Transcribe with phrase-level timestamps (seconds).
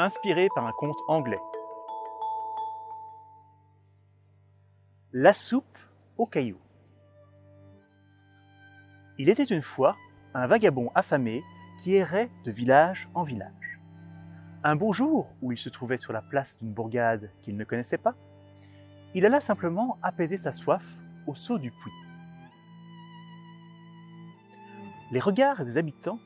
[0.00, 1.40] inspiré par un conte anglais.
[5.12, 5.78] La soupe
[6.16, 6.60] aux cailloux.
[9.18, 9.96] Il était une fois
[10.34, 11.42] un vagabond affamé
[11.82, 13.80] qui errait de village en village.
[14.62, 17.98] Un beau jour, où il se trouvait sur la place d'une bourgade qu'il ne connaissait
[17.98, 18.14] pas,
[19.14, 21.92] il alla simplement apaiser sa soif au seau du puits.
[25.10, 26.20] Les regards des habitants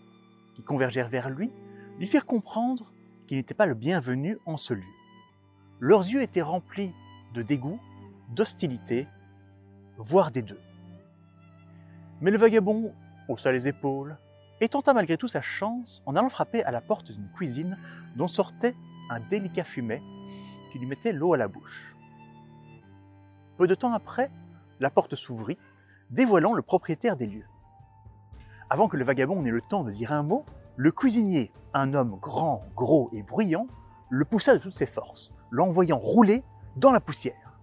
[0.55, 1.51] qui convergèrent vers lui
[1.99, 2.93] lui firent comprendre
[3.35, 4.95] qu'il n'était pas le bienvenu en ce lieu.
[5.81, 6.95] Leurs yeux étaient remplis
[7.35, 7.81] de dégoût,
[8.29, 9.09] d'hostilité,
[9.99, 10.61] voire des deux.
[12.21, 12.95] Mais le vagabond
[13.29, 14.17] haussa les épaules
[14.61, 17.77] et tenta malgré tout sa chance en allant frapper à la porte d'une cuisine
[18.15, 18.77] dont sortait
[19.11, 20.01] un délicat fumet
[20.71, 21.97] qui lui mettait l'eau à la bouche.
[23.57, 24.31] Peu de temps après,
[24.79, 25.59] la porte s'ouvrit,
[26.11, 27.49] dévoilant le propriétaire des lieux.
[28.71, 32.19] Avant que le vagabond n'ait le temps de dire un mot, le cuisinier, un homme
[32.21, 33.67] grand, gros et bruyant,
[34.11, 36.45] le poussa de toutes ses forces, l'envoyant rouler
[36.77, 37.59] dans la poussière.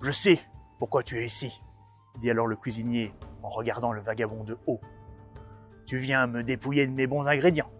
[0.00, 0.40] Je sais
[0.78, 1.62] pourquoi tu es ici,
[2.18, 4.80] dit alors le cuisinier en regardant le vagabond de haut.
[5.86, 7.70] Tu viens me dépouiller de mes bons ingrédients.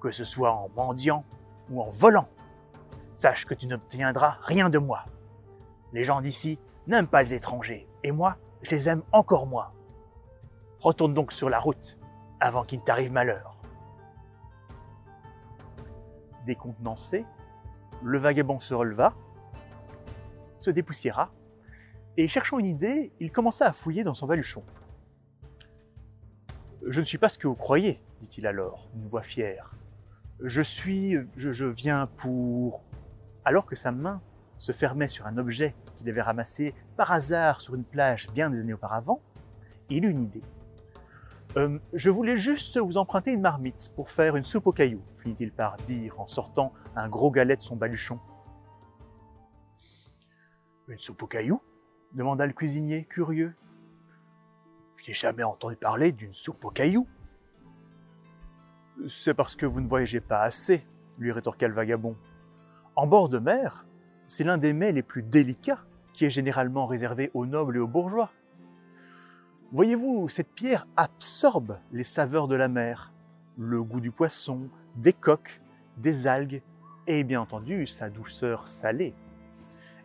[0.00, 1.24] Que ce soit en mendiant
[1.70, 2.28] ou en volant,
[3.14, 5.04] sache que tu n'obtiendras rien de moi.
[5.92, 9.72] Les gens d'ici n'aiment pas les étrangers, et moi, je les aime encore moins.
[10.86, 11.98] Retourne donc sur la route
[12.38, 13.60] avant qu'il ne t'arrive malheur.
[16.46, 17.26] Décontenancé,
[18.04, 19.12] le vagabond se releva,
[20.60, 21.32] se dépoussiéra,
[22.16, 24.62] et cherchant une idée, il commença à fouiller dans son baluchon.
[26.86, 29.74] Je ne suis pas ce que vous croyez, dit-il alors, d'une voix fière.
[30.38, 31.16] Je suis.
[31.34, 32.84] Je, je viens pour.
[33.44, 34.20] Alors que sa main
[34.58, 38.60] se fermait sur un objet qu'il avait ramassé par hasard sur une plage bien des
[38.60, 39.20] années auparavant,
[39.90, 40.44] il eut une idée.
[41.56, 45.52] Euh, je voulais juste vous emprunter une marmite pour faire une soupe aux cailloux, finit-il
[45.52, 48.20] par dire en sortant un gros galet de son baluchon.
[50.88, 51.62] Une soupe aux cailloux
[52.12, 53.54] demanda le cuisinier, curieux.
[54.96, 57.06] Je n'ai jamais entendu parler d'une soupe aux cailloux.
[59.08, 60.86] C'est parce que vous ne voyagez pas assez,
[61.18, 62.16] lui rétorqua le vagabond.
[62.96, 63.86] En bord de mer,
[64.26, 67.86] c'est l'un des mets les plus délicats qui est généralement réservé aux nobles et aux
[67.86, 68.30] bourgeois.
[69.72, 73.12] Voyez-vous, cette pierre absorbe les saveurs de la mer,
[73.58, 75.60] le goût du poisson, des coques,
[75.96, 76.62] des algues
[77.08, 79.12] et bien entendu sa douceur salée.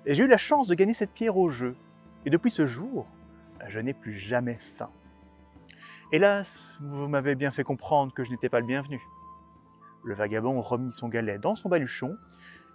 [0.07, 1.75] J'ai eu la chance de gagner cette pierre au jeu.
[2.25, 3.07] Et depuis ce jour,
[3.67, 4.89] je n'ai plus jamais faim.
[6.11, 8.99] Hélas, vous m'avez bien fait comprendre que je n'étais pas le bienvenu.
[10.03, 12.17] Le vagabond remit son galet dans son baluchon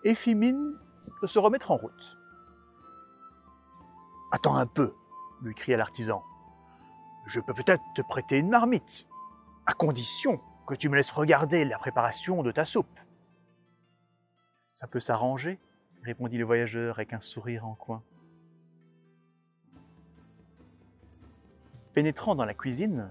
[0.05, 0.75] et fit mine
[1.21, 2.17] de se remettre en route.
[4.31, 4.95] Attends un peu,
[5.43, 6.23] lui cria l'artisan.
[7.27, 9.07] Je peux peut-être te prêter une marmite,
[9.67, 13.01] à condition que tu me laisses regarder la préparation de ta soupe.
[14.73, 15.59] Ça peut s'arranger,
[16.05, 18.05] répondit le voyageur avec un sourire en coin.
[21.95, 23.11] Pénétrant dans la cuisine,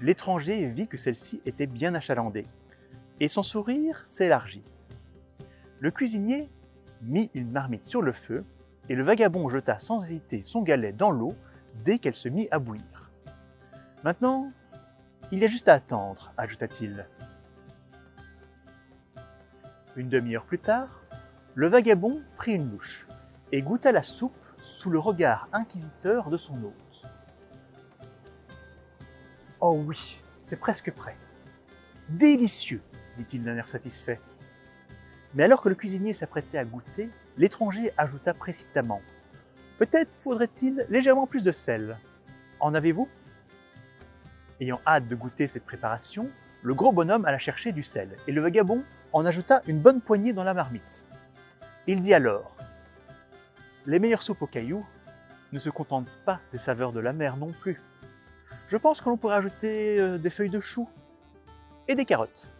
[0.00, 2.48] l'étranger vit que celle-ci était bien achalandée,
[3.20, 4.64] et son sourire s'élargit.
[5.78, 6.50] Le cuisinier
[7.02, 8.44] mit une marmite sur le feu,
[8.88, 11.36] et le vagabond jeta sans hésiter son galet dans l'eau
[11.84, 12.93] dès qu'elle se mit à bouillir.
[14.04, 14.52] Maintenant,
[15.32, 17.06] il y a juste à attendre, ajouta-t-il.
[19.96, 21.00] Une demi-heure plus tard,
[21.54, 23.08] le vagabond prit une bouche
[23.50, 27.06] et goûta la soupe sous le regard inquisiteur de son hôte.
[29.60, 31.16] Oh oui, c'est presque prêt.
[32.10, 32.82] Délicieux,
[33.16, 34.20] dit-il d'un air satisfait.
[35.32, 39.00] Mais alors que le cuisinier s'apprêtait à goûter, l'étranger ajouta précipitamment
[39.78, 41.96] Peut-être faudrait-il légèrement plus de sel.
[42.60, 43.08] En avez-vous?
[44.60, 46.30] Ayant hâte de goûter cette préparation,
[46.62, 48.82] le gros bonhomme alla chercher du sel, et le vagabond
[49.12, 51.04] en ajouta une bonne poignée dans la marmite.
[51.86, 52.54] Il dit alors
[53.86, 54.86] Les meilleures soupes aux cailloux
[55.52, 57.80] ne se contentent pas des saveurs de la mer non plus.
[58.68, 60.88] Je pense que l'on pourrait ajouter euh, des feuilles de chou
[61.86, 62.50] et des carottes.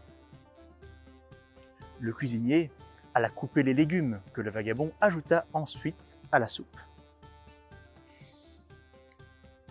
[2.00, 2.70] Le cuisinier
[3.14, 6.78] alla couper les légumes que le vagabond ajouta ensuite à la soupe.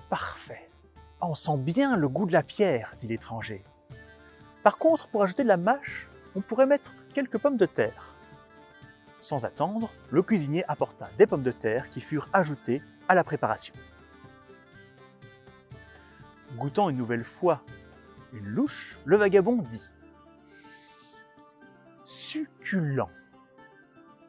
[0.10, 0.70] Parfait.
[1.26, 3.64] On sent bien le goût de la pierre, dit l'étranger.
[4.62, 8.18] Par contre, pour ajouter de la mâche, on pourrait mettre quelques pommes de terre.
[9.22, 13.74] Sans attendre, le cuisinier apporta des pommes de terre qui furent ajoutées à la préparation.
[16.58, 17.64] Goûtant une nouvelle fois
[18.34, 19.90] une louche, le vagabond dit
[22.04, 23.10] Succulent.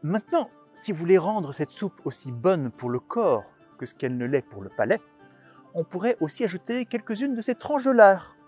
[0.04, 4.16] Maintenant, si vous voulez rendre cette soupe aussi bonne pour le corps que ce qu'elle
[4.16, 5.00] ne l'est pour le palais,
[5.74, 7.92] on pourrait aussi ajouter quelques-unes de ces tranches de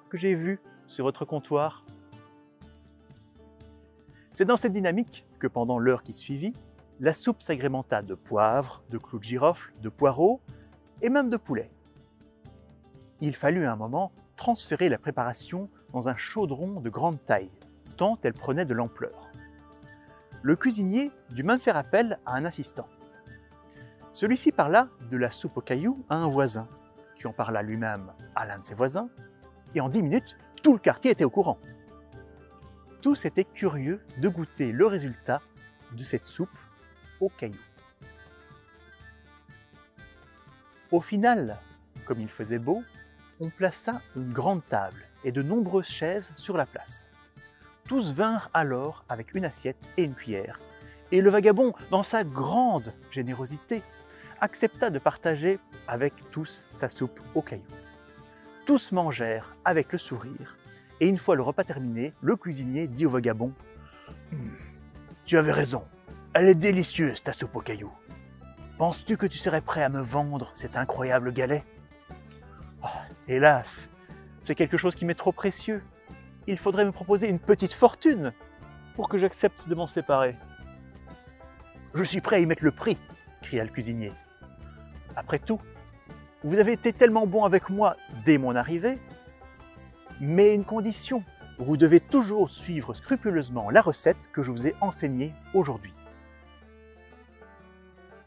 [0.08, 1.84] que j'ai vues sur votre comptoir.
[4.30, 6.54] C'est dans cette dynamique que pendant l'heure qui suivit,
[7.00, 10.40] la soupe s'agrémenta de poivre, de clous de girofle, de poireaux
[11.02, 11.70] et même de poulet.
[13.20, 17.50] Il fallut à un moment transférer la préparation dans un chaudron de grande taille,
[17.96, 19.30] tant elle prenait de l'ampleur.
[20.42, 22.86] Le cuisinier dut même faire appel à un assistant.
[24.12, 26.68] Celui-ci parla de la soupe aux cailloux à un voisin,
[27.16, 29.08] qui en parla lui-même à l'un de ses voisins,
[29.74, 31.58] et en dix minutes, tout le quartier était au courant.
[33.02, 35.40] Tous étaient curieux de goûter le résultat
[35.92, 36.58] de cette soupe
[37.20, 37.56] aux cailloux.
[40.92, 41.58] Au final,
[42.04, 42.82] comme il faisait beau,
[43.40, 47.10] on plaça une grande table et de nombreuses chaises sur la place.
[47.86, 50.60] Tous vinrent alors avec une assiette et une cuillère,
[51.12, 53.82] et le vagabond, dans sa grande générosité,
[54.40, 57.64] accepta de partager avec tous sa soupe aux cailloux.
[58.66, 60.56] Tous mangèrent avec le sourire,
[61.00, 63.52] et une fois le repas terminé, le cuisinier dit au vagabond
[65.24, 65.84] Tu avais raison,
[66.34, 67.94] elle est délicieuse ta soupe aux cailloux.
[68.78, 71.64] Penses-tu que tu serais prêt à me vendre cet incroyable galet?
[72.82, 72.88] Oh,
[73.28, 73.88] Hélas,
[74.42, 75.82] c'est quelque chose qui m'est trop précieux.
[76.46, 78.32] Il faudrait me proposer une petite fortune
[78.94, 80.36] pour que j'accepte de m'en séparer.
[81.94, 82.98] Je suis prêt à y mettre le prix,
[83.42, 84.12] cria le cuisinier.
[85.16, 85.58] Après tout,
[86.44, 88.98] vous avez été tellement bon avec moi dès mon arrivée,
[90.20, 91.24] mais une condition,
[91.58, 95.94] vous devez toujours suivre scrupuleusement la recette que je vous ai enseignée aujourd'hui.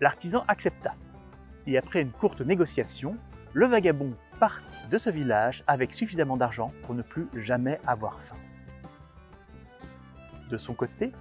[0.02, 0.96] L'artisan accepta,
[1.68, 3.18] et après une courte négociation,
[3.54, 8.38] le vagabond partit de ce village avec suffisamment d'argent pour ne plus jamais avoir faim.
[10.50, 11.12] De son côté,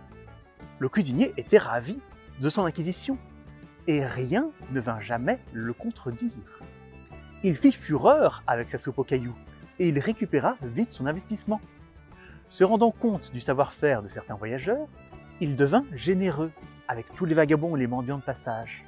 [0.78, 2.00] le cuisinier était ravi
[2.40, 3.18] de son acquisition,
[3.88, 6.60] et rien ne vint jamais le contredire.
[7.42, 9.34] Il fit fureur avec sa soupe aux cailloux,
[9.78, 11.60] et il récupéra vite son investissement.
[12.48, 14.86] Se rendant compte du savoir-faire de certains voyageurs,
[15.40, 16.52] il devint généreux
[16.86, 18.84] avec tous les vagabonds et les mendiants de passage.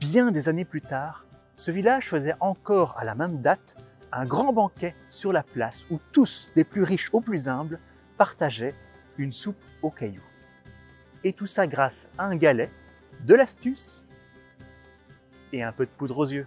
[0.00, 1.26] Bien des années plus tard,
[1.56, 3.76] ce village faisait encore à la même date
[4.12, 7.80] un grand banquet sur la place où tous, des plus riches aux plus humbles,
[8.16, 8.74] partageaient
[9.18, 10.22] une soupe aux cailloux.
[11.24, 12.70] Et tout ça grâce à un galet,
[13.24, 14.04] de l'astuce
[15.52, 16.46] et un peu de poudre aux yeux.